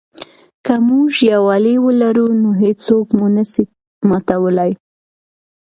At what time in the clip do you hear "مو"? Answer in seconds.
3.17-3.27